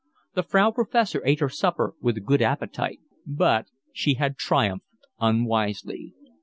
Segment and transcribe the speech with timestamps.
[0.33, 3.01] The Frau Professor ate her supper with a good appetite.
[3.27, 4.87] But she had triumphed
[5.19, 6.15] unwisely.